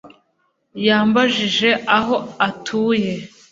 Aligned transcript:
Yambajije 0.87 1.69
aho 1.97 2.15
atuye 2.47 3.13